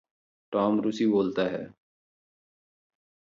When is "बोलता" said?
1.05-1.43